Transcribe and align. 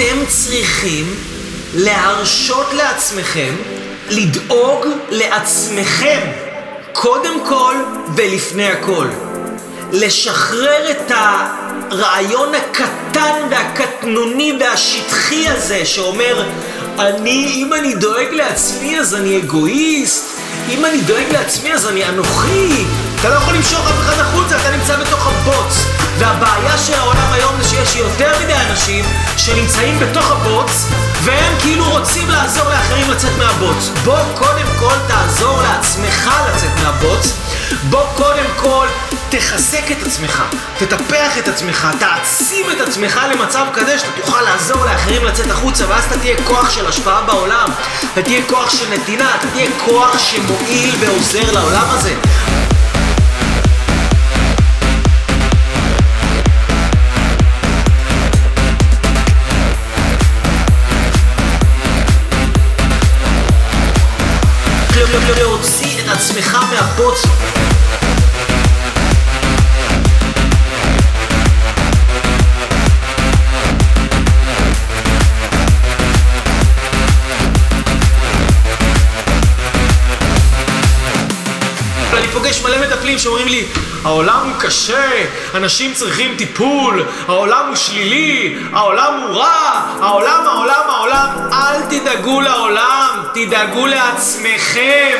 אתם 0.00 0.26
צריכים 0.28 1.14
להרשות 1.74 2.72
לעצמכם 2.72 3.54
לדאוג 4.10 4.86
לעצמכם, 5.10 6.20
קודם 6.92 7.46
כל 7.48 7.74
ולפני 8.16 8.66
הכל. 8.66 9.06
לשחרר 9.92 10.90
את 10.90 11.12
הרעיון 11.90 12.52
הקטן 12.54 13.48
והקטנוני 13.50 14.58
והשטחי 14.60 15.48
הזה 15.48 15.86
שאומר 15.86 16.44
אני, 16.98 17.52
אם 17.54 17.74
אני 17.74 17.94
דואג 17.94 18.28
לעצמי 18.32 18.98
אז 18.98 19.14
אני 19.14 19.38
אגואיסט, 19.38 20.24
אם 20.68 20.84
אני 20.84 21.00
דואג 21.00 21.32
לעצמי 21.32 21.72
אז 21.72 21.86
אני 21.86 22.08
אנוכי. 22.08 22.84
אתה 23.20 23.28
לא 23.28 23.34
יכול 23.34 23.54
למשוך 23.54 23.80
אף 23.80 24.00
אחד 24.00 24.20
החוצה, 24.20 24.56
אתה 24.56 24.76
נמצא 24.76 24.96
בתוך 24.96 25.26
הבוץ. 25.26 25.74
והבעיה 26.18 26.78
של 26.78 26.94
העולם 26.94 27.19
שיש 27.90 28.00
יותר 28.00 28.32
מדי 28.44 28.54
אנשים 28.70 29.04
שנמצאים 29.36 29.98
בתוך 29.98 30.30
הבוץ 30.30 30.86
והם 31.22 31.54
כאילו 31.60 31.90
רוצים 31.90 32.30
לעזור 32.30 32.64
לאחרים 32.64 33.10
לצאת 33.10 33.30
מהבוץ. 33.38 33.90
בוא 34.04 34.18
קודם 34.38 34.66
כל 34.78 34.94
תעזור 35.08 35.62
לעצמך 35.62 36.30
לצאת 36.48 36.70
מהבוץ. 36.82 37.32
בוא 37.90 38.04
קודם 38.16 38.44
כל 38.56 38.86
תחזק 39.28 39.90
את 39.92 40.06
עצמך, 40.06 40.42
תטפח 40.78 41.38
את 41.38 41.48
עצמך, 41.48 41.88
תעצים 41.98 42.66
את 42.70 42.80
עצמך 42.80 43.20
למצב 43.32 43.66
כזה 43.74 43.98
שאתה 43.98 44.10
תוכל 44.20 44.42
לעזור 44.42 44.84
לאחרים 44.84 45.24
לצאת 45.24 45.50
החוצה 45.50 45.88
ואז 45.88 46.04
אתה 46.04 46.18
תהיה 46.18 46.36
כוח 46.44 46.70
של 46.70 46.86
השפעה 46.86 47.22
בעולם, 47.22 47.68
אתה 48.12 48.22
תהיה 48.22 48.42
כוח 48.48 48.70
של 48.70 48.90
נתינה, 48.90 49.34
אתה 49.34 49.46
תהיה 49.52 49.70
כוח 49.84 50.18
שמועיל 50.18 50.94
ועוזר 51.00 51.52
לעולם 51.52 51.86
הזה. 51.90 52.14
להוציא 65.28 66.00
את 66.00 66.08
עצמך 66.08 66.58
מהבוץ 66.70 67.24
אני 82.18 82.28
פוגש 82.28 82.62
מלא 82.62 82.86
מטפלים 82.86 83.18
שאומרים 83.18 83.48
לי 83.48 83.66
העולם 84.04 84.40
הוא 84.44 84.60
קשה, 84.60 85.24
אנשים 85.54 85.94
צריכים 85.94 86.34
טיפול, 86.36 87.04
העולם 87.28 87.66
הוא 87.68 87.76
שלילי, 87.76 88.56
העולם 88.72 89.20
הוא 89.22 89.36
רע, 89.36 89.82
העולם, 90.00 90.46
העולם, 90.46 90.82
העולם 90.88 91.28
אל 91.52 91.82
תדאגו 91.90 92.40
לעולם, 92.40 93.22
תדאגו 93.34 93.86
לעצמכם. 93.86 95.18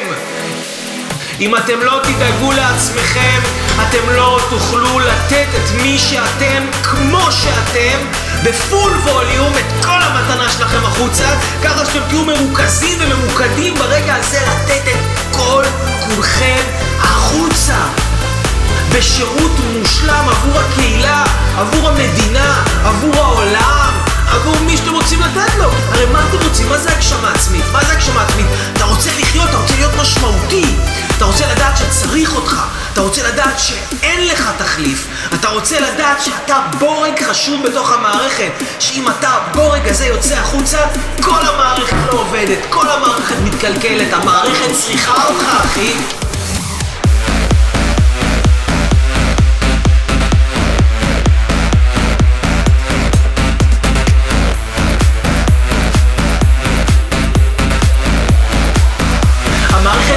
אם 1.40 1.56
אתם 1.56 1.80
לא 1.80 2.00
תדאגו 2.02 2.52
לעצמכם, 2.52 3.40
אתם 3.88 4.10
לא 4.10 4.40
תוכלו 4.50 4.98
לתת 4.98 5.46
את 5.54 5.82
מי 5.82 5.98
שאתם 5.98 6.66
כמו 6.82 7.32
שאתם 7.32 7.98
בפול 8.44 8.92
ווליום 8.92 9.52
את 9.52 9.84
כל 9.84 10.02
המתנה 10.02 10.50
שלכם 10.50 10.84
החוצה 10.84 11.26
ככה 11.64 11.86
שאתם 11.86 12.00
תהיו 12.08 12.24
מרוכזים 12.24 12.98
וממוקדים 13.00 13.74
ברגע 13.74 14.14
הזה 14.14 14.38
לתת 14.40 14.88
את 14.88 15.36
כל 15.36 15.64
כולכם 16.06 16.62
החוצה 17.00 17.99
בשירות 18.98 19.50
מושלם 19.78 20.28
עבור 20.28 20.60
הקהילה, 20.60 21.24
עבור 21.56 21.88
המדינה, 21.88 22.64
עבור 22.84 23.16
העולם, 23.16 23.92
עבור 24.26 24.56
מי 24.66 24.76
שאתם 24.76 24.94
רוצים 24.94 25.20
לתת 25.20 25.54
לו. 25.58 25.70
הרי 25.92 26.06
מה 26.12 26.24
אתם 26.28 26.48
רוצים? 26.48 26.68
מה 26.68 26.78
זה 26.78 26.92
הגשמה 26.92 27.30
עצמית? 27.30 27.64
מה 27.72 27.84
זה 27.84 27.92
הגשמה 27.92 28.22
עצמית? 28.22 28.46
אתה 28.76 28.84
רוצה 28.84 29.10
לחיות, 29.18 29.48
אתה 29.48 29.56
רוצה 29.56 29.74
להיות 29.76 29.92
משמעותי. 30.00 30.76
אתה 31.16 31.24
רוצה 31.24 31.52
לדעת 31.52 31.76
שצריך 31.76 32.34
אותך. 32.34 32.62
אתה 32.92 33.00
רוצה 33.00 33.28
לדעת 33.28 33.58
שאין 33.58 34.26
לך 34.26 34.50
תחליף. 34.58 35.06
אתה 35.34 35.48
רוצה 35.48 35.80
לדעת 35.80 36.22
שאתה 36.22 36.60
בורג 36.78 37.22
חשוב 37.30 37.66
בתוך 37.66 37.92
המערכת. 37.92 38.52
שאם 38.78 39.08
אתה 39.08 39.28
הבורג 39.28 39.88
הזה 39.88 40.06
יוצא 40.06 40.34
החוצה, 40.34 40.78
כל 41.22 41.46
המערכת 41.46 41.96
לא 42.06 42.12
עובדת, 42.12 42.58
כל 42.70 42.90
המערכת 42.90 43.36
מתקלקלת, 43.44 44.12
המערכת 44.12 44.72
צריכה 44.72 45.24
אותך, 45.24 45.44
אחי. 45.64 46.19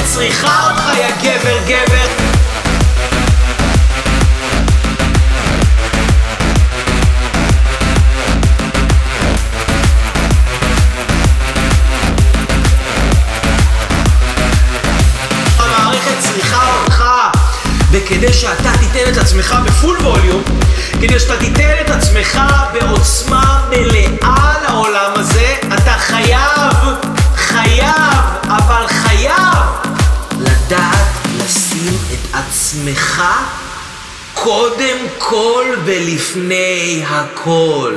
צריכה 0.03 0.69
אותך, 0.69 0.97
יא 0.97 1.09
גבר 1.21 1.57
גבר. 1.67 2.23
וכדי 17.93 18.33
שאתה 18.33 18.71
תיתן 18.79 19.11
את 19.11 19.17
עצמך 19.17 19.55
בפול 19.65 19.97
ווליום, 20.01 20.43
כדי 21.01 21.19
שאתה 21.19 21.37
תיתן 21.37 21.69
את 21.81 21.89
עצמך 21.89 22.39
בעוצמה 22.73 23.61
מלאה 23.69 24.53
לעולם 24.67 25.11
הזה, 25.15 25.55
אתה 25.67 25.95
חייב, 25.99 26.62
קודם 34.33 34.97
כל 35.17 35.65
ולפני 35.85 37.03
הכל. 37.07 37.93